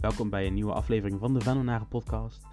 [0.00, 2.46] welkom bij een nieuwe aflevering van de Venonaren podcast.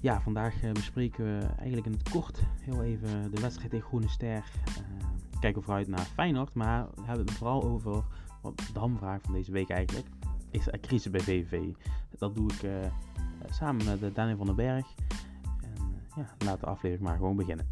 [0.00, 4.08] Ja, vandaag uh, bespreken we eigenlijk in het kort heel even de wedstrijd tegen Groene
[4.08, 4.44] Ster.
[4.68, 5.08] Uh,
[5.40, 8.04] kijken vooruit naar Feyenoord, maar we hebben het vooral over
[8.42, 10.06] wat de hamvraag van deze week eigenlijk.
[10.50, 11.62] Is er crisis bij VVV?
[12.18, 12.72] Dat doe ik uh,
[13.50, 14.86] samen met Daniel van den Berg.
[15.62, 17.66] En ja, laten de aflevering maar gewoon beginnen.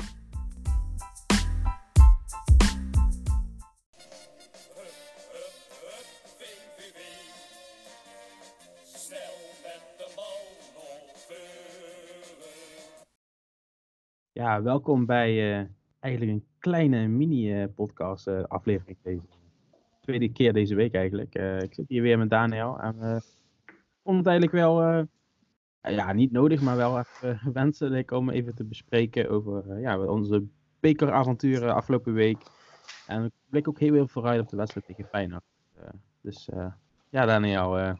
[14.33, 15.67] Ja, welkom bij uh,
[16.01, 18.99] eigenlijk een kleine mini-podcast uh, aflevering.
[19.03, 19.21] Deze
[20.01, 21.35] tweede keer deze week eigenlijk.
[21.35, 23.23] Ik zit hier weer met Daniel en
[23.67, 25.07] ik vond het eigenlijk wel,
[25.83, 30.47] ja, niet nodig, maar wel even wenselijk om even te bespreken over ja, onze
[30.81, 32.43] bekeravonturen afgelopen week.
[33.07, 35.45] En ik blik ook heel veel vooruit op de wedstrijd tegen Feyenoord.
[36.21, 36.49] dus
[37.11, 37.97] ja, Daniel,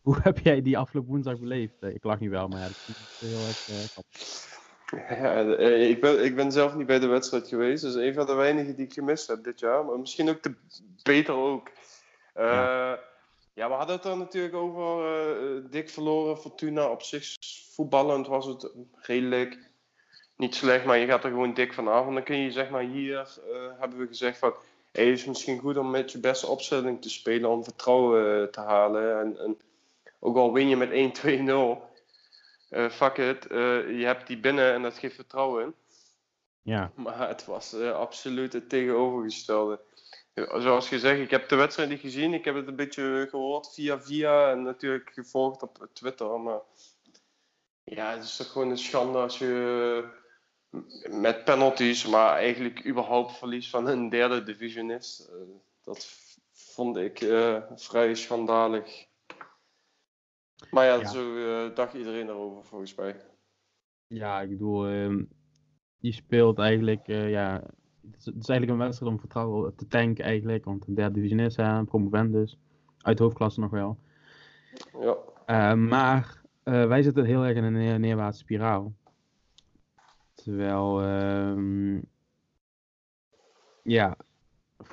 [0.00, 1.82] hoe heb jij die afgelopen woensdag beleefd?
[1.82, 4.55] ik lach niet wel, maar ja, dat is heel erg
[4.92, 7.82] ja, eh, ik ben, ik ben zelf niet bij de wedstrijd geweest.
[7.82, 9.84] Dus een van de weinigen die ik gemist heb dit jaar.
[9.84, 10.54] Maar misschien ook de
[11.02, 11.68] beter ook.
[12.36, 12.98] Uh, ja.
[13.54, 13.68] ja.
[13.68, 15.54] we hadden het er natuurlijk over.
[15.54, 16.38] Uh, dik verloren.
[16.38, 17.34] Fortuna op zich
[17.72, 19.58] voetballend was het redelijk
[20.36, 20.84] niet slecht.
[20.84, 22.06] Maar je gaat er gewoon dik van af.
[22.06, 23.28] En dan kun je zeg maar hier
[23.78, 24.54] hebben we gezegd van.
[24.92, 27.50] Hey, het is misschien goed om met je beste opstelling te spelen.
[27.50, 29.20] Om vertrouwen te halen.
[29.20, 29.58] En, en
[30.18, 31.94] ook al win je met 1-2-0
[32.70, 35.74] uh, fuck it, uh, je hebt die binnen en dat geeft vertrouwen.
[36.62, 36.92] Ja.
[36.94, 39.80] Maar het was uh, absoluut het tegenovergestelde.
[40.34, 42.34] Zoals gezegd, ik heb de wedstrijd niet gezien.
[42.34, 46.40] Ik heb het een beetje gehoord via via en natuurlijk gevolgd op Twitter.
[46.40, 46.60] Maar
[47.84, 50.04] ja, het is toch gewoon een schande als je
[51.10, 55.30] met penalties, maar eigenlijk überhaupt verlies van een derde divisionist.
[55.84, 56.08] dat
[56.52, 57.18] vond ik
[57.74, 59.06] vrij schandalig.
[60.70, 61.06] Maar ja, ja.
[61.06, 63.16] zo uh, dacht iedereen erover volgens mij.
[64.06, 65.22] Ja, ik bedoel, uh,
[65.98, 67.62] je speelt eigenlijk, uh, ja,
[68.02, 71.14] het is, het is, eigenlijk een wedstrijd om vertrouwen te tanken eigenlijk, want een derde
[71.14, 72.58] division is, hè, promovendus,
[72.98, 73.98] uit hoofdklasse nog wel.
[75.00, 75.16] Ja.
[75.46, 78.94] Uh, maar wij zitten heel erg in een neer neerwaartse spiraal.
[80.34, 82.00] Terwijl, ehm,
[83.82, 84.16] ja,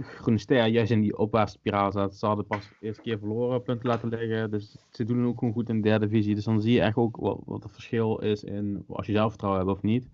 [0.01, 2.15] Groene Ster juist in die opwaartse spiraal zat.
[2.15, 4.51] Ze hadden pas de eerste keer verloren punten laten liggen.
[4.51, 6.35] Dus ze doen ook gewoon goed in de derde divisie.
[6.35, 9.65] Dus dan zie je echt ook wat, wat het verschil is in als je zelfvertrouwen
[9.65, 10.09] hebt of niet.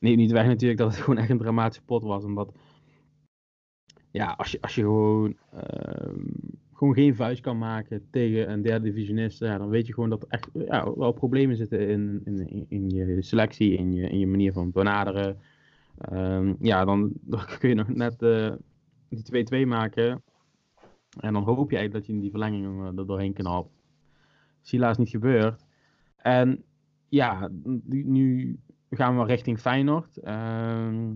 [0.00, 2.24] Niet, niet weg natuurlijk dat het gewoon echt een dramatische pot was.
[2.24, 2.52] Omdat,
[4.10, 6.14] ja, als je, als je gewoon, uh,
[6.72, 10.22] gewoon geen vuist kan maken tegen een derde divisionist, ja, dan weet je gewoon dat
[10.22, 14.26] er echt ja, wel problemen zitten in, in, in je selectie, in je, in je
[14.26, 15.38] manier van benaderen.
[16.12, 18.22] Um, ja, dan, dan, kun je nog net...
[18.22, 18.52] Uh,
[19.08, 20.22] die 2-2 maken.
[21.20, 23.70] En dan hoop je eigenlijk dat je in die verlenging eh, er doorheen knalt.
[24.64, 25.64] is helaas niet gebeurd.
[26.16, 26.64] En
[27.08, 27.50] ja,
[27.84, 28.58] nu
[28.90, 30.18] gaan we richting Feyenoord.
[30.24, 31.10] Uh,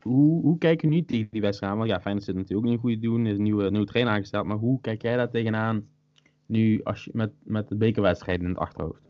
[0.00, 1.76] hoe, hoe kijk je nu tegen die wedstrijd?
[1.76, 3.24] Want ja, Feyenoord zit natuurlijk ook niet goed doen.
[3.24, 4.46] Er is een nieuwe, nieuwe trainer aangesteld.
[4.46, 5.88] Maar hoe kijk jij daar tegenaan
[6.46, 9.09] nu als je met, met de bekerwedstrijd in het achterhoofd?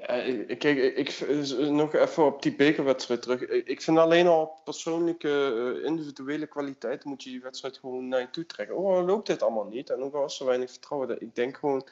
[0.00, 0.06] Ja,
[0.54, 1.26] kijk, ik,
[1.70, 3.40] nog even op die bekerwedstrijd terug.
[3.46, 8.20] Ik vind alleen al op persoonlijke, eh, individuele kwaliteit moet je die wedstrijd gewoon naar
[8.20, 8.76] je toe trekken.
[8.76, 9.90] Oh, loopt dit allemaal niet?
[9.90, 11.20] En ook al was er weinig vertrouwen.
[11.20, 11.88] Ik denk gewoon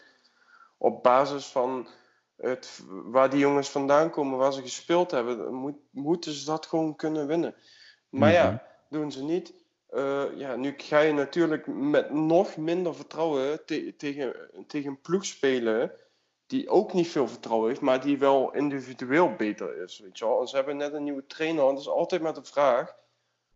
[0.78, 1.88] op basis van
[2.36, 6.96] het, waar die jongens vandaan komen, waar ze gespeeld hebben, moet, moeten ze dat gewoon
[6.96, 7.54] kunnen winnen.
[8.08, 8.58] Maar ja, mhm.
[9.00, 9.54] doen ze niet.
[9.90, 14.34] Uh, ja, nu ga je natuurlijk met nog minder vertrouwen te tegen,
[14.66, 15.92] tegen een ploeg spelen
[16.46, 19.98] die ook niet veel vertrouwen heeft, maar die wel individueel beter is.
[19.98, 20.40] Weet je wel?
[20.40, 21.62] En ze hebben net een nieuwe trainer.
[21.62, 22.94] En dat is altijd maar de vraag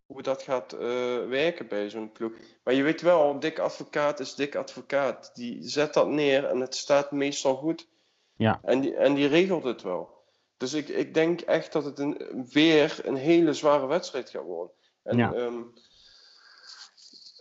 [0.05, 0.79] hoe dat gaat uh,
[1.27, 2.31] werken bij zo'n ploeg.
[2.63, 5.31] Maar je weet wel, dik advocaat is dik advocaat.
[5.33, 7.87] Die zet dat neer en het staat meestal goed.
[8.35, 8.59] Ja.
[8.63, 10.17] En, die, en die regelt het wel.
[10.57, 14.73] Dus ik, ik denk echt dat het een, weer een hele zware wedstrijd gaat worden.
[15.03, 15.33] En, ja.
[15.33, 15.73] Um,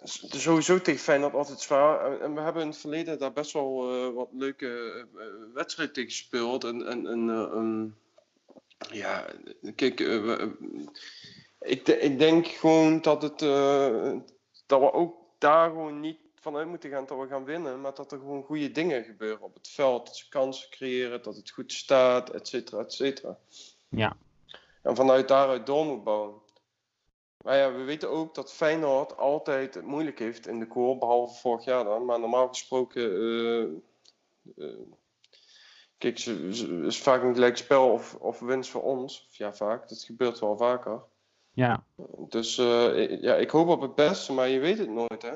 [0.03, 2.21] sowieso tegen Feyenoord altijd zwaar.
[2.21, 5.23] En we hebben in het verleden daar best wel uh, wat leuke uh,
[5.55, 6.65] wedstrijden tegen gespeeld.
[6.65, 7.97] En, en, en
[8.93, 9.27] ja,
[9.75, 10.01] kijk,
[11.61, 13.39] ik, ik denk gewoon dat, het,
[14.67, 17.81] dat we ook daar gewoon niet vanuit moeten gaan dat we gaan winnen.
[17.81, 20.07] Maar dat er gewoon goede dingen gebeuren op het veld.
[20.07, 23.39] Dat ze kansen creëren, dat het goed staat, et cetera, et cetera.
[23.89, 24.17] Ja.
[24.83, 26.47] En vanuit daaruit door moet bouwen.
[27.45, 31.41] Maar ja, we weten ook dat Feyenoord altijd het moeilijk heeft in de core, behalve
[31.41, 32.05] vorig jaar dan.
[32.05, 33.69] Maar normaal gesproken, uh,
[34.57, 34.79] uh,
[35.99, 39.29] kijk, het is vaak een gelijk spel of, of winst voor ons.
[39.31, 39.89] Ja, vaak.
[39.89, 41.03] Dat gebeurt wel vaker.
[41.53, 41.85] Ja.
[42.29, 45.35] Dus uh, ja, ik hoop op het beste, maar je weet het nooit, hè?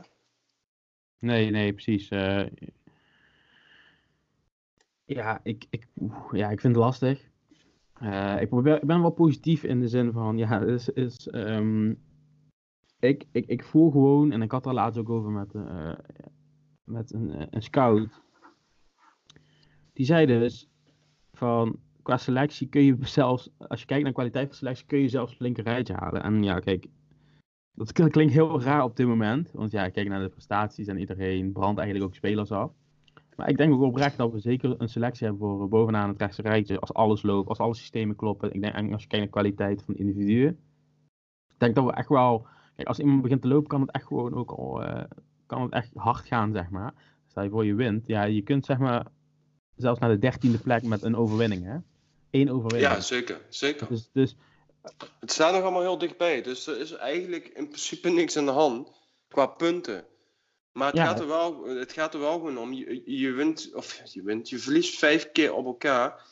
[1.19, 2.09] Nee, nee, precies.
[5.05, 5.87] Ja, ik, ik,
[6.33, 7.31] ja, ik vind het lastig.
[8.03, 8.51] Uh, ik,
[8.85, 11.99] ben wel positief in de zin van, ja, is, is, um,
[12.99, 15.95] ik, ik, ik voel gewoon, en ik had er laatst ook over met, uh,
[16.85, 18.23] met een, een scout.
[19.93, 20.71] Die zei dus
[21.33, 25.09] van, qua selectie kun je zelfs, als je kijkt naar kwaliteit van selectie, kun je
[25.09, 26.23] zelfs het linker rijtje halen.
[26.23, 26.87] En ja, kijk,
[27.75, 29.51] dat klinkt heel raar op dit moment.
[29.53, 32.73] Want ja, kijk naar de prestaties en iedereen brandt eigenlijk ook spelers af.
[33.37, 36.43] Maar ik denk ook oprecht dat we zeker een selectie hebben voor bovenaan het rechtse
[36.43, 36.79] rijtje.
[36.79, 38.53] Als alles loopt, als alle systemen kloppen.
[38.53, 40.49] Ik denk als je kijkt naar de kwaliteit van individuen.
[41.49, 42.47] Ik denk dat we echt wel.
[42.77, 44.83] Kijk, als iemand begint te lopen, kan het echt gewoon ook al.
[44.83, 45.03] Uh,
[45.47, 46.95] kan het echt hard gaan, zeg maar.
[47.29, 48.07] Stel je voor je wint.
[48.07, 49.07] Ja, je kunt zeg maar.
[49.77, 51.77] Zelfs naar de dertiende plek met een overwinning, hè?
[52.31, 52.93] Eén overwinning.
[52.93, 53.41] Ja, zeker.
[53.49, 53.89] zeker.
[53.89, 54.37] Dus, dus
[55.21, 56.43] het staat nog allemaal heel dichtbij.
[56.43, 58.93] Dus er is eigenlijk in principe niks aan de hand
[59.29, 60.05] qua punten.
[60.73, 62.73] Maar het, gaat, er wel, het gaat er wel gewoon om.
[62.73, 66.25] Je, je wint, of je wint, je verliest vijf keer op elkaar.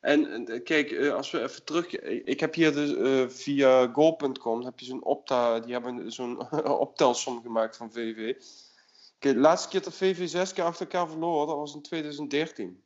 [0.00, 1.96] En kijk, eh, als we even terug.
[2.00, 5.60] Ik heb hier dus, uh, via goal.com heb je zo'n opta.
[5.60, 6.52] Die hebben zo'n
[6.86, 8.34] optelsom gemaakt van VV.
[9.18, 12.82] Kijk, de laatste keer dat VV zes keer achter elkaar verloor, dat was in 2013.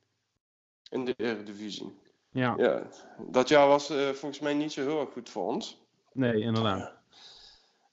[0.91, 2.01] In de Eredivisie.
[2.31, 2.55] Ja.
[2.57, 2.87] ja.
[3.19, 5.81] Dat jaar was uh, volgens mij niet zo heel erg goed voor ons.
[6.13, 6.93] Nee, inderdaad.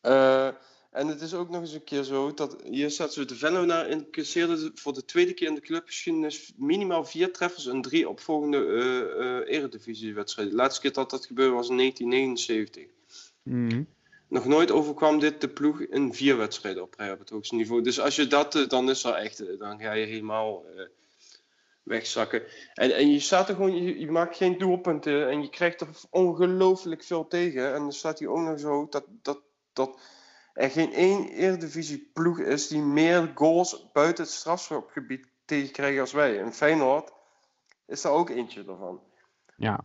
[0.02, 0.48] Uh,
[0.90, 3.84] en het is ook nog eens een keer zo dat hier staat zo de Venlo
[3.84, 8.86] incasseerde voor de tweede keer in de clubgeschiedenis minimaal vier treffers en drie opvolgende uh,
[8.86, 10.56] uh, eredivisiewedstrijden.
[10.56, 12.84] De laatste keer dat dat gebeurde was in 1979.
[13.44, 13.88] Mm.
[14.28, 17.82] Nog nooit overkwam dit de ploeg in vier wedstrijden op rij op het hoogste niveau.
[17.82, 20.66] Dus als je dat, dan is er echt, dan ga je helemaal
[21.84, 22.44] wegzakken.
[22.74, 25.88] En, en je staat er gewoon, je, je, maakt geen doelpunten en je krijgt er
[26.10, 27.74] ongelooflijk veel tegen.
[27.74, 29.40] En dan staat hij ook nog zo dat, dat,
[29.74, 30.00] dat
[30.60, 36.40] er geen één Eredivisie ploeg is die meer goals buiten het strafschopgebied tegenkrijgt als wij.
[36.42, 37.12] En Feyenoord
[37.86, 39.02] is daar ook eentje ervan.
[39.56, 39.80] Ja.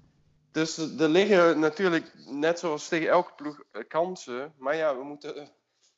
[0.50, 4.52] Dus er liggen natuurlijk, net zoals tegen elke ploeg, eh, kansen.
[4.58, 5.46] Maar ja, we moeten eh,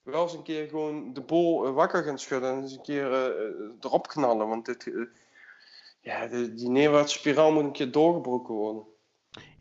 [0.02, 3.12] wel eens een keer gewoon de bol eh, wakker gaan schudden en eens een keer
[3.80, 4.48] erop knallen.
[4.48, 4.90] Want dit,
[6.00, 8.86] ja, de, die neerwaartse spiraal moet een keer doorgebroken worden.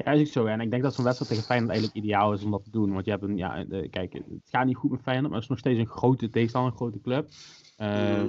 [0.06, 0.46] Ja, is ook zo.
[0.46, 2.94] En ik denk dat zo'n wedstrijd tegen Feyenoord eigenlijk ideaal is om dat te doen.
[2.94, 5.44] Want je hebt een, ja, de, kijk, het gaat niet goed met Feyenoord, maar het
[5.44, 7.30] is nog steeds een grote tegenstander, een grote club.
[7.78, 8.24] Uh,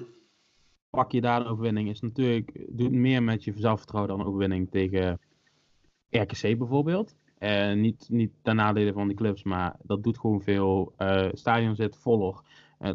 [0.90, 4.70] Pak je daar een overwinning, is natuurlijk, doet meer met je zelfvertrouwen dan een overwinning
[4.70, 5.19] tegen
[6.11, 7.14] RKC bijvoorbeeld.
[7.38, 10.93] Uh, niet, niet ten nadele van die clubs, maar dat doet gewoon veel.
[10.99, 12.40] Uh, stadion zit voller.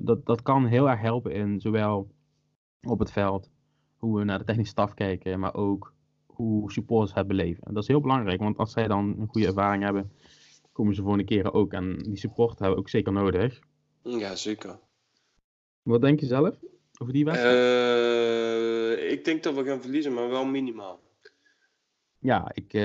[0.02, 2.08] dat, dat kan heel erg helpen in zowel
[2.82, 3.52] op het veld,
[3.98, 5.94] hoe we naar de technische staf kijken, maar ook
[6.42, 7.64] hoe supporters het beleven.
[7.64, 10.12] En dat is heel belangrijk, want als zij dan een goede ervaring hebben,
[10.72, 11.74] komen ze volgende keren ook.
[11.74, 13.60] En die support hebben we ook zeker nodig.
[14.04, 14.80] Ja, zeker.
[15.82, 16.56] Wat denk je zelf
[16.98, 17.56] over die wedstrijd?
[17.56, 21.00] Uh, ik denk dat we gaan verliezen, maar wel minimaal.
[22.20, 22.82] Ja, ik, uh,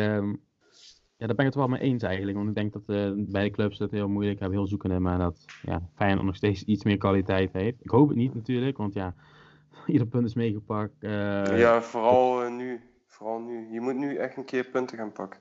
[1.17, 2.37] ja, daar ben ik het wel mee eens eigenlijk.
[2.37, 5.19] Want ik denk dat uh, bij de clubs het heel moeilijk hebben, heel zoekende, maar
[5.19, 7.81] dat ja, Feyenoord nog steeds iets meer kwaliteit heeft.
[7.81, 9.15] Ik hoop het niet natuurlijk, want ja,
[9.87, 10.95] ieder punt is meegepakt.
[11.01, 12.81] Uh, ja, vooral nu.
[13.17, 13.73] Vooral nu.
[13.73, 15.41] Je moet nu echt een keer punten gaan pakken.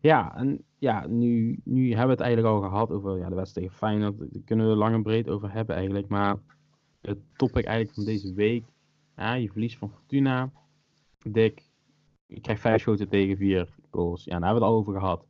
[0.00, 3.66] Ja, en ja, nu, nu hebben we het eigenlijk al gehad over ja, de wedstrijd
[3.66, 4.18] tegen Feyenoord.
[4.18, 6.08] Daar kunnen we lang en breed over hebben eigenlijk.
[6.08, 6.36] Maar
[7.00, 8.64] het topic eigenlijk van deze week.
[9.16, 10.50] Je verlies van Fortuna.
[11.22, 11.62] Dik.
[12.26, 14.24] Je krijgt vijf schoten tegen vier goals.
[14.24, 15.26] Ja, daar hebben we het al over gehad.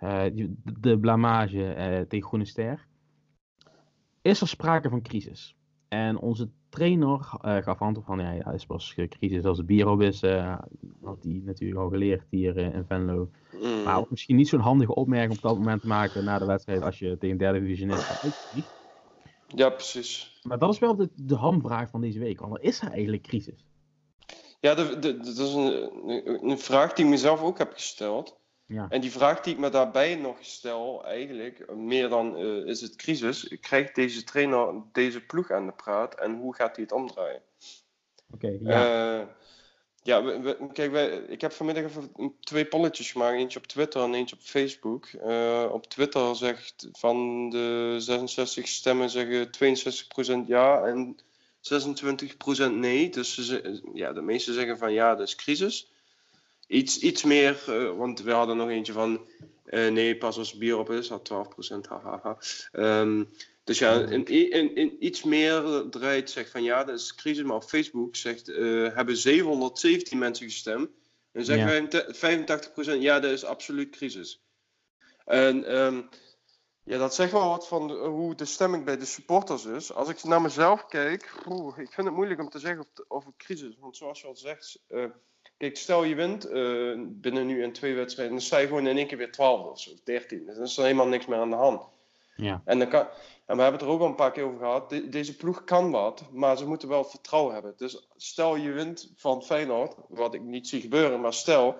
[0.00, 0.46] Uh,
[0.80, 2.86] de blamage uh, tegen Groene Ster.
[4.22, 5.56] Is er sprake van crisis?
[5.88, 10.00] En onze trainer uh, gaf antwoord van, ja, is pas crisis als het bier op
[10.00, 10.22] is.
[10.22, 10.58] Uh,
[11.02, 13.30] had hij natuurlijk al geleerd hier uh, in Venlo.
[13.62, 13.82] Mm.
[13.82, 16.98] Maar misschien niet zo'n handige opmerking op dat moment te maken na de wedstrijd als
[16.98, 18.54] je tegen derde divisionist gaat.
[19.46, 20.40] Ja, precies.
[20.42, 22.40] Maar dat is wel de, de hamvraag van deze week.
[22.40, 23.64] Want is er eigenlijk crisis?
[24.60, 28.38] Ja, de, de, dat is een, een vraag die ik mezelf ook heb gesteld.
[28.66, 28.86] Ja.
[28.88, 32.96] En die vraag die ik me daarbij nog stel, eigenlijk, meer dan uh, is het
[32.96, 37.42] crisis, krijgt deze trainer deze ploeg aan de praat en hoe gaat hij het omdraaien?
[38.30, 39.18] Oké, okay, ja.
[39.20, 39.26] Uh,
[40.02, 44.02] ja, we, we, kijk, wij, ik heb vanmiddag even twee polletjes gemaakt, eentje op Twitter
[44.02, 45.08] en eentje op Facebook.
[45.12, 49.50] Uh, op Twitter zegt van de 66 stemmen zeggen
[50.44, 51.16] 62% ja en
[52.70, 53.10] 26% nee.
[53.10, 55.90] Dus ze, ja, de meesten zeggen van ja, dat is crisis
[56.66, 59.26] iets, iets meer, uh, want we hadden nog eentje van
[59.66, 62.38] uh, nee, pas als bier op is, had 12%, hahaha.
[62.72, 63.28] Um,
[63.64, 67.56] dus ja, in, in, in, iets meer draait zegt van ja, dat is crisis, maar
[67.56, 70.88] op Facebook zegt, uh, hebben 717 mensen gestemd.
[71.32, 72.96] En zeggen ja.
[72.96, 74.42] 85% ja, dat is absoluut crisis.
[75.24, 76.08] En um,
[76.82, 79.92] ja, dat zegt wel wat van hoe de stemming bij de supporters is.
[79.92, 83.24] Als ik naar mezelf kijk, oeh, ik vind het moeilijk om te zeggen of, of
[83.24, 83.78] het crisis is.
[83.78, 85.04] Want zoals je al zegt, uh,
[85.56, 88.96] Kijk, stel je wint eh, binnen nu in twee wedstrijden, dan sta je gewoon in
[88.96, 90.46] één keer weer 12 of zo, 13.
[90.46, 91.82] Dus dan is er helemaal niks meer aan de hand.
[92.36, 92.62] Ja.
[92.64, 93.06] En, dan kan,
[93.46, 94.90] en we hebben het er ook al een paar keer over gehad.
[94.90, 97.74] De- deze ploeg kan wat, maar ze moeten wel vertrouwen hebben.
[97.76, 101.76] Dus stel je wint van Feyenoord, wat ik niet zie gebeuren, maar stel.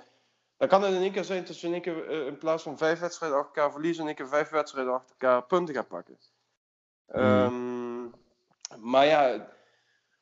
[0.57, 2.63] Dan kan het in één keer zijn dat je in één keer eh, in plaats
[2.63, 5.89] van vijf wedstrijden achter elkaar verliezen, in één keer vijf wedstrijden achter elkaar punten gaat
[5.89, 6.19] pakken.
[7.07, 8.05] Ehm,
[8.79, 9.49] maar ja,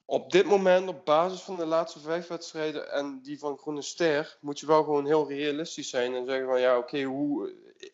[0.04, 4.38] op dit moment, op basis van de laatste vijf wedstrijden en die van Groene Ster,
[4.40, 7.52] moet je wel gewoon heel realistisch zijn en zeggen van ja, oké, hoe.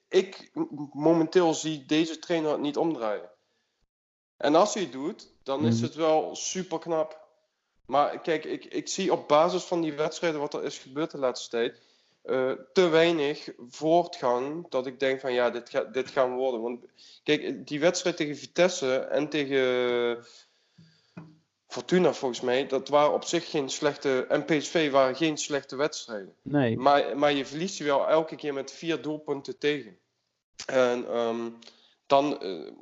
[0.08, 0.50] Ik
[0.92, 3.30] momenteel zie deze trainer het niet omdraaien.
[4.36, 5.84] En als hij het doet, dan is Mhm.
[5.84, 7.28] het wel super knap.
[7.86, 11.18] Maar kijk, ik, ik zie op basis van die wedstrijden wat er is gebeurd de
[11.18, 11.80] laatste tijd,
[12.22, 16.60] eh, te weinig voortgang dat ik denk van ja, dit, ga, dit gaan worden.
[16.60, 16.84] Want
[17.22, 20.24] kijk, die wedstrijd tegen Vitesse en tegen
[21.70, 26.34] Fortuna volgens mij, dat waren op zich geen slechte, en PSV waren geen slechte wedstrijden.
[26.42, 29.98] Nee, Maar, maar je verliest je wel elke keer met vier doelpunten tegen.
[30.66, 31.50] En ehm,
[32.06, 32.72] dan, eh,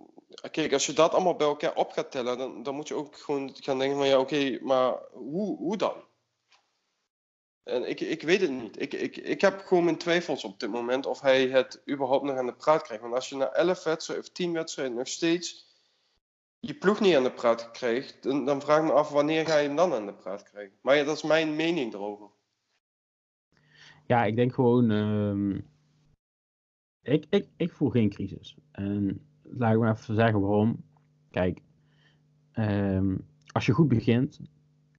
[0.50, 3.16] kijk, als je dat allemaal bij elkaar op gaat tellen, dan, dan moet je ook
[3.16, 6.04] gewoon gaan denken van ja, oké, maar hoe, hoe dan?
[7.64, 8.80] En ik, ik weet het niet.
[8.80, 12.36] Ik, ik, ik heb gewoon mijn twijfels op dit moment of hij het überhaupt nog
[12.36, 13.02] aan de praat krijgt.
[13.02, 15.67] Want als je na 11 wedstrijden of 10 wedstrijden nog steeds
[16.60, 19.56] je ploeg niet aan de praat krijgt, dan, dan vraag ik me af wanneer ga
[19.58, 20.76] je hem dan aan de praat krijgen.
[20.82, 22.30] Maar ja, dat is mijn mening erover.
[24.06, 24.90] ja, ik denk gewoon.
[24.90, 25.60] ehm,
[27.02, 28.56] ik, ik, ik voel geen crisis.
[28.72, 30.84] En laat ik maar even zeggen waarom.
[31.30, 31.62] Kijk,
[32.52, 33.16] ehm,
[33.52, 34.40] als je goed begint,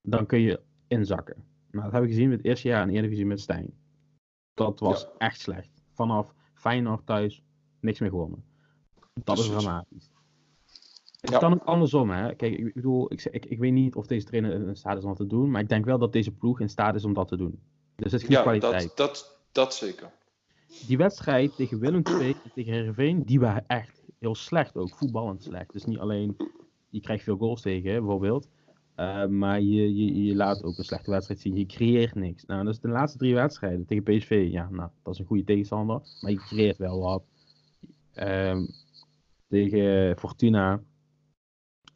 [0.02, 1.44] dan kun je inzakken.
[1.70, 3.74] Nou, dat heb ik gezien met het eerste jaar in de Eredivisie met Stijn.
[4.54, 5.08] Dat was Ja.
[5.18, 5.82] echt slecht.
[5.92, 7.42] Vanaf Feyenoord thuis,
[7.80, 8.44] niks meer gewonnen.
[9.24, 10.10] Dat is dramatisch.
[11.20, 11.38] Het Ja.
[11.38, 12.34] kan ook andersom, hè.
[12.34, 15.08] Kijk, ik bedoel, ik, ik, ik weet niet of deze trainer in staat is om
[15.08, 17.28] dat te doen, maar ik denk wel dat deze ploeg in staat is om dat
[17.28, 17.58] te doen.
[17.96, 18.82] Dus het is geen Ja, kwaliteit.
[18.82, 20.10] dat, dat, dat zeker.
[20.86, 25.42] Die wedstrijd tegen Willem II en tegen Heerenveen, die waren echt heel slecht ook, voetballend
[25.42, 25.72] slecht.
[25.72, 26.36] Dus niet alleen,
[26.88, 28.48] je krijgt veel goals tegen, bijvoorbeeld,
[28.94, 32.44] eh, maar je, je, je laat ook een slechte wedstrijd zien, je creëert niks.
[32.44, 36.00] Nou, dus de laatste drie wedstrijden tegen PSV, ja, nou, dat is een goede tegenstander,
[36.20, 37.22] maar je creëert wel wat.
[38.12, 38.66] Ehm,
[39.48, 40.80] tegen Fortuna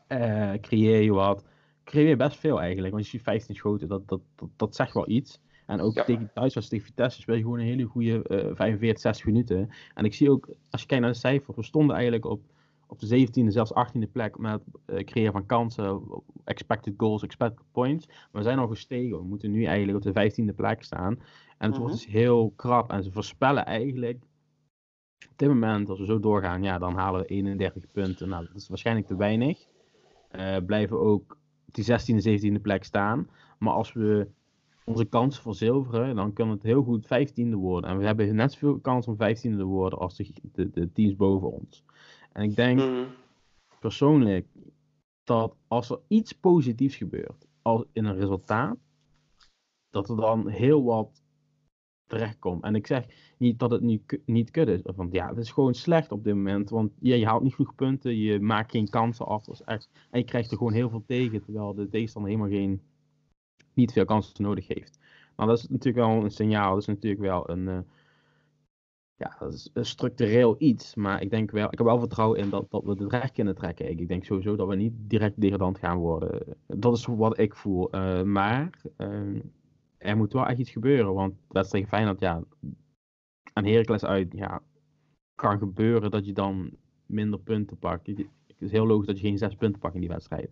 [0.07, 1.45] eh, creëer je wat.
[1.85, 4.95] Creëer je best veel eigenlijk, want je ziet 15 schoten, dat, dat, dat, dat zegt
[4.95, 5.41] wel iets.
[5.67, 6.05] En ook Ja.
[6.05, 9.69] tegen thuiswedstrijd tegen Vitesse speel je gewoon een hele goede eh 45, 60 minuten.
[9.95, 12.41] En ik zie ook, als je kijkt naar de cijfers, we stonden eigenlijk op,
[12.87, 16.01] op de 17e, zelfs 18e plek met het creëren van kansen,
[16.45, 18.07] expected goals, expected points.
[18.07, 21.19] Maar we zijn al gestegen, we moeten nu eigenlijk op de 15e plek staan.
[21.59, 22.03] En het wordt Mhm.
[22.05, 22.91] dus heel krap.
[22.91, 24.23] En ze voorspellen eigenlijk,
[25.31, 28.29] op dit moment, als we zo doorgaan, ja, dan halen we 31 punten.
[28.29, 29.67] Nou, dat is waarschijnlijk te weinig.
[30.35, 33.29] Eh, blijven ook die 16e, 17e plek staan.
[33.59, 34.29] Maar als we
[34.85, 37.91] onze kansen verzilveren, dan kan het heel goed 15e worden.
[37.91, 41.17] En we hebben net zoveel kans om 15e te worden als de, de, de teams
[41.17, 41.85] boven ons.
[42.33, 43.05] En ik denk Mhm.
[43.81, 44.47] persoonlijk
[45.25, 48.77] dat als er iets positiefs gebeurt als in een resultaat,
[49.91, 51.23] dat er dan heel wat
[52.07, 52.63] terechtkomt.
[52.63, 55.75] En ik zeg niet dat het ku- niet kut is, want ja, het is gewoon
[55.75, 59.27] slecht op dit moment, want ja, je haalt niet genoeg punten, je maakt geen kansen
[59.27, 62.53] af, dat echt, en je krijgt er gewoon heel veel tegen, terwijl de tegenstander helemaal
[62.53, 62.81] geen,
[63.75, 64.99] niet veel kansen nodig heeft.
[65.37, 67.79] Nou, dat is natuurlijk wel een signaal, dat is natuurlijk wel een, eh,
[69.17, 72.51] ja, dat is een structureel iets, maar ik denk wel, ik heb wel vertrouwen in
[72.51, 73.91] dat, dat we het recht kunnen trekken.
[73.91, 76.57] Ik, ik denk sowieso dat we niet direct degradant gaan worden.
[76.67, 77.91] Dat is wat ik voel.
[77.91, 79.41] Eh, maar eh,
[79.99, 82.43] er moet wel echt iets gebeuren, want wedstrijd Feyenoord, ja,
[83.55, 84.63] aan Heracles uit, ja,
[85.35, 86.71] kan gebeuren dat je dan
[87.07, 88.07] minder punten pakt.
[88.07, 88.27] Het
[88.59, 90.51] is heel logisch dat je geen zes punten pakt in die wedstrijd.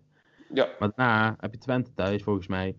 [0.53, 2.75] Ja, Maar daarna heb je Twente thuis, volgens mij.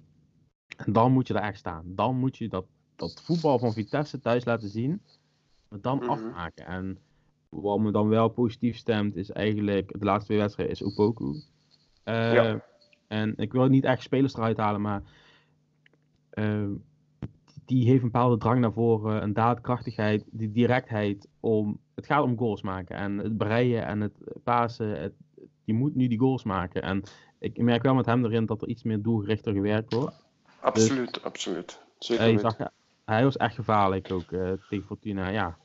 [0.76, 1.82] En dan moet je er echt staan.
[1.94, 2.66] Dan moet je dat,
[2.96, 5.02] dat voetbal van Vitesse thuis laten zien.
[5.68, 6.08] Maar dan Mhm.
[6.08, 6.66] afmaken.
[6.66, 6.98] En
[7.48, 9.98] wat me dan wel positief stemt, is eigenlijk...
[9.98, 11.40] De laatste twee wedstrijden is Opoku.
[12.02, 12.64] Eh, Ja.
[13.06, 15.02] En ik wil niet echt spelers eruit halen, maar...
[16.30, 16.68] eh,
[17.64, 21.78] die heeft een bepaalde drang naar voren, een daadkrachtigheid, die directheid om...
[21.94, 22.96] Het gaat om goals maken.
[22.96, 25.00] En het breien en het pasen.
[25.00, 25.12] Het,
[25.64, 26.82] je moet nu die goals maken.
[26.82, 27.02] En
[27.38, 30.24] ik merk wel met hem erin dat er iets meer doelgerichter gewerkt wordt.
[30.60, 31.82] absoluut, absoluut.
[31.98, 32.50] Zeker Hij, weten.
[32.50, 32.68] zag,
[33.04, 35.28] hij was echt gevaarlijk ook eh, tegen Fortuna.
[35.28, 35.56] Ja.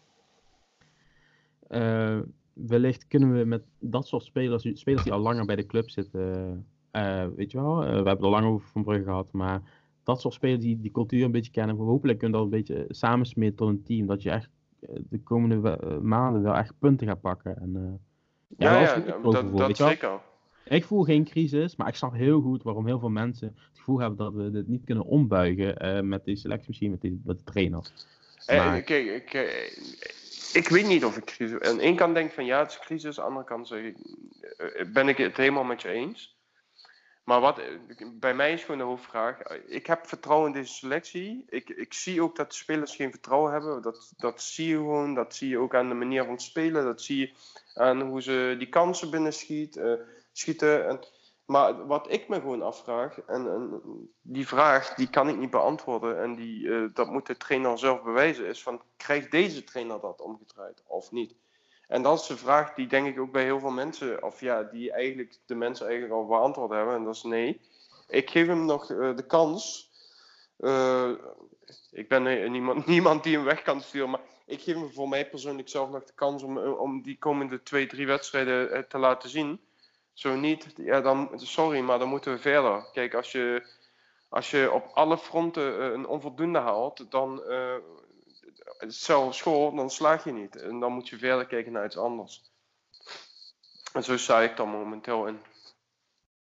[1.67, 2.19] Eh,
[2.53, 6.65] wellicht kunnen we met dat soort spelers, spelers die al langer bij de club zitten,
[6.91, 9.61] eh, weet je wel, we hebben er lang over Van Brugge gehad, maar
[10.03, 13.55] dat soort spelers die die cultuur een beetje kennen, hopelijk kunnen dat een beetje samensmeten
[13.55, 14.49] tot een team, dat je echt
[14.81, 17.57] eh, de komende eh, maanden wel echt punten gaat pakken.
[17.57, 20.19] En, eh, Ja, ja, dat, dat zeker.
[20.65, 23.99] Ik voel geen crisis, maar ik snap heel goed waarom heel veel mensen het gevoel
[23.99, 27.43] hebben dat we dit niet kunnen ombuigen uh, met die selectiemachine, met, die, met de
[27.43, 27.91] trainer.
[28.47, 28.81] Maar...
[28.81, 29.33] kijk, ik,
[30.53, 31.59] ik weet niet of ik crisis...
[31.59, 33.19] Aan de ene kant denk van ja, het is crisis.
[33.19, 33.97] Aan de andere kant zeg ik,
[34.93, 36.38] ben ik het helemaal met je eens.
[37.23, 37.61] Maar wat
[38.13, 39.41] bij mij is gewoon de hoofdvraag.
[39.65, 41.45] Ik heb vertrouwen in deze selectie.
[41.49, 43.81] Ik, ik zie ook dat de spelers geen vertrouwen hebben.
[43.81, 45.13] Dat, dat zie je gewoon.
[45.13, 46.83] Dat zie je ook aan de manier van spelen.
[46.83, 47.33] Dat zie je
[47.73, 49.93] aan hoe ze die kansen binnen schiet, uh,
[50.31, 50.87] schieten.
[50.87, 50.99] En,
[51.45, 53.81] maar wat ik me gewoon afvraag, en, en,
[54.21, 56.21] die vraag die kan ik niet beantwoorden.
[56.21, 58.45] En die, uh, dat moet de trainer zelf bewijzen.
[58.45, 61.35] Is van, krijgt deze trainer dat omgedraaid of niet?
[61.89, 64.63] En dat is de vraag die denk ik ook bij heel veel mensen, of ja,
[64.63, 66.95] die eigenlijk de mensen eigenlijk al beantwoord hebben.
[66.95, 67.61] En dat is nee.
[68.07, 69.91] Ik geef hem nog uh, de kans.
[70.59, 71.11] Uh,
[71.91, 75.29] ik ben niemand, niemand die hem weg kan sturen, maar ik geef hem voor mij
[75.29, 79.59] persoonlijk zelf nog de kans om, om die komende twee, drie wedstrijden te laten zien.
[80.13, 82.89] Zo niet, ja, dan, sorry, maar dan moeten we verder.
[82.91, 83.67] Kijk, als je,
[84.29, 87.43] als je op alle fronten een onvoldoende haalt, dan
[88.77, 90.55] hetzelfde school, dan slaag je niet.
[90.55, 92.51] En dan moet je verder kijken naar iets anders.
[93.93, 95.37] En zo sta ik dan momenteel in.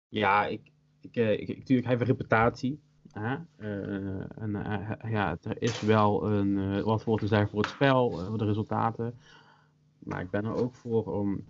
[0.08, 2.82] Ja, ik, ik, eh, ik, ik, natuurlijk, hij heeft een reputatie.
[3.12, 3.36] Hè?
[3.60, 8.12] Uh, en uh, ja, er is wel een, wat voor te zeggen voor het spel,
[8.12, 9.20] voor de resultaten.
[10.00, 11.46] Maar ik ben er ook voor om.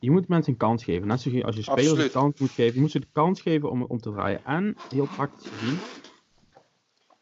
[0.00, 1.06] Je moet mensen een kans geven.
[1.06, 2.14] Net zoals je spelers Absoluut.
[2.14, 2.74] een kans moet geven.
[2.74, 4.44] Je moet ze de kans geven om, om te draaien.
[4.44, 5.78] En heel praktisch gezien,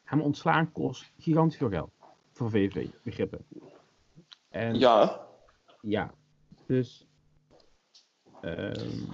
[0.04, 1.95] hem ontslaan kost gigantisch veel geld
[2.36, 3.46] voor VV begrippen.
[4.48, 5.26] En, ja.
[5.80, 6.14] Ja,
[6.66, 7.06] dus.
[8.42, 9.08] Um...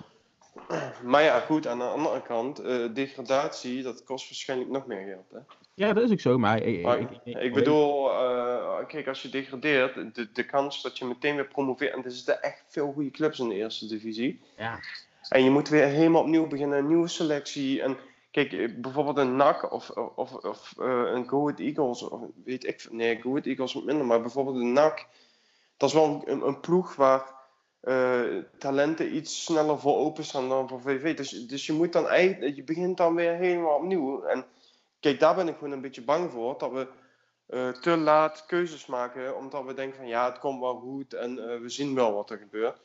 [1.02, 5.30] Maar ja, goed, aan de andere kant, uh, degradatie, dat kost waarschijnlijk nog meer geld,
[5.30, 5.38] hè?
[5.74, 6.62] Ja, dat is ook zo, maar...
[6.62, 10.98] Ik, maar ik, ik, ik bedoel, uh, kijk, als je degradeert, de, de kans dat
[10.98, 11.94] je meteen weer promoveert...
[11.94, 14.40] En er zitten echt veel goede clubs in de eerste divisie.
[14.56, 14.78] Ja.
[15.28, 17.82] En je moet weer helemaal opnieuw beginnen, een nieuwe selectie...
[17.82, 17.96] En
[18.32, 22.86] Kijk, eh, bijvoorbeeld een NAC of, of, of uh, een Go Eagles, of, weet ik,
[22.90, 25.06] nee, Go Eagles minder, maar bijvoorbeeld een NAC,
[25.76, 27.34] dat is wel een, een ploeg waar
[27.82, 31.16] uh, talenten iets sneller voor openstaan dan voor VV.
[31.16, 34.22] Dus, dus je moet dan eigenlijk, je begint dan weer helemaal opnieuw.
[34.22, 34.44] En
[35.00, 36.88] kijk, daar ben ik gewoon een beetje bang voor, dat we
[37.80, 41.68] te laat keuzes maken, omdat we denken van ja, het komt wel goed en we
[41.68, 42.80] zien wel wat er gebeurt.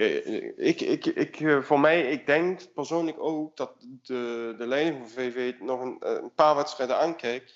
[0.00, 5.08] Ik, ik, ik, eh, voor mij, ik denk persoonlijk ook dat de, de leiding van
[5.08, 7.54] VV nog een, eh, een paar wedstrijden aankijkt.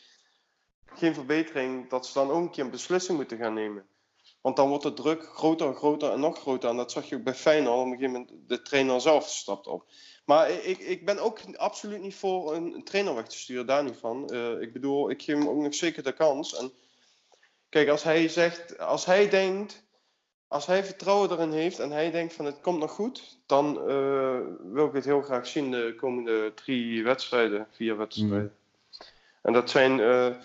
[0.86, 3.86] Geen verbetering, dat ze dan ook een keer een beslissing moeten gaan nemen.
[4.40, 6.70] Want dan wordt de druk groter en groter en nog groter.
[6.70, 7.78] En dat zag je ook bij Feyenoord.
[7.78, 9.90] Op een gegeven moment de trainer zelf stapt op.
[10.24, 13.96] Maar ik, ik ben ook absoluut niet voor een, trainer weg te sturen, daar niet
[13.96, 14.34] van.
[14.60, 16.56] Ik bedoel, ik geef hem ook nog zeker de kans.
[16.56, 16.72] En
[17.68, 19.83] kijk, als hij zegt, als hij denkt
[20.48, 24.38] als hij vertrouwen erin heeft en hij denkt van het komt nog goed, dan uh,
[24.62, 28.42] wil ik het heel graag zien de komende drie wedstrijden, vier wedstrijden.
[28.42, 28.52] Mm.
[29.42, 30.36] En dat zijn, uh,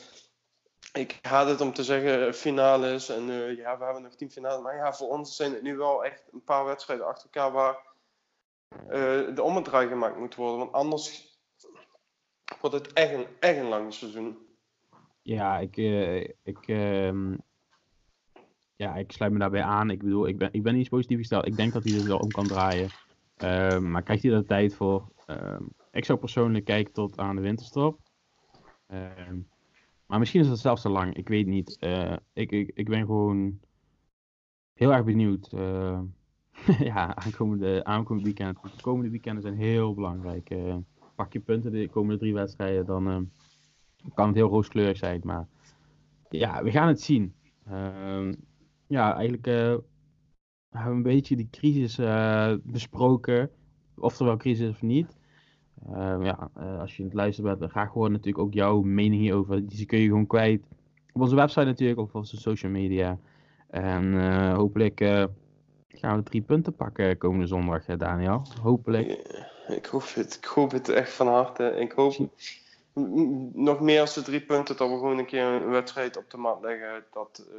[0.94, 4.62] ik haat het om te zeggen finales en uh, ja, we hebben nog tien finales,
[4.62, 7.88] maar ja, voor ons zijn het nu wel echt een paar wedstrijden achter elkaar waar
[9.34, 11.38] de ommedraai gemaakt moet worden, want anders
[12.62, 14.38] wordt het echt een, echt een lang seizoen.
[15.22, 15.78] Ja, ik,
[16.44, 17.36] ik, ehm,
[18.80, 19.89] ja, ik sluit me daarbij aan.
[19.89, 21.48] Ik bedoel, ik ben, ik ben niet positief gesteld.
[21.48, 22.89] Ik denk dat hij er wel om kan draaien.
[23.38, 25.12] Um, maar krijgt hij er tijd voor?
[25.28, 28.00] Um, ik zou persoonlijk kijken tot aan de winterstop.
[29.28, 29.48] Um,
[30.06, 31.15] maar misschien is het zelfs te lang.
[31.15, 31.78] Ik weet niet.
[31.80, 33.60] Uh, ik, ik, ik ben gewoon
[34.74, 35.50] heel erg benieuwd.
[36.80, 38.62] Ja, aankomende, aankomende weekend.
[38.62, 40.56] De komende weekenden zijn heel belangrijk.
[41.15, 43.30] Pak je punten de komende drie wedstrijden, dan
[44.13, 45.22] kan het heel rooskleurig zijn.
[45.24, 45.48] Maar
[46.30, 47.34] ja, we gaan het zien.
[48.89, 49.82] Ja, eigenlijk uh, hebben
[50.69, 53.49] we een beetje die crisis uh, besproken.
[53.95, 55.17] Of er wel crisis is of niet.
[55.89, 56.49] Uh, ja,
[56.80, 59.67] als je in het luisteren bent, dan graag horen natuurlijk ook jouw mening hierover.
[59.67, 60.63] Die kun je gewoon kwijt.
[61.12, 63.19] Op onze website natuurlijk, of op onze social media.
[63.69, 64.13] En
[64.54, 64.99] hopelijk
[65.88, 68.45] gaan we drie punten pakken komende zondag, Daniel.
[68.62, 69.08] Hopelijk.
[69.67, 70.36] Ik hoop het.
[70.36, 71.63] Ik hoop het echt van harte.
[71.63, 72.30] Ik hoop
[73.54, 76.38] nog meer als de drie punten, dat we gewoon een keer een wedstrijd op de
[76.38, 77.04] mat leggen.
[77.12, 77.56] Dat uh,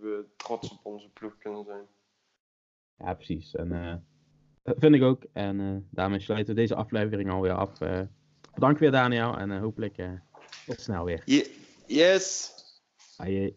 [0.00, 1.86] we trots op onze ploeg kunnen zijn.
[2.98, 3.54] Ja, precies.
[3.54, 3.94] En uh,
[4.62, 5.24] dat vind ik ook.
[5.32, 7.78] En uh, daarmee sluiten we deze aflevering alweer af.
[8.54, 9.38] bedankt weer, Daniel.
[9.38, 9.96] En hopelijk
[10.66, 11.22] tot snel weer.
[11.86, 12.52] yes.
[13.16, 13.56] Hoi.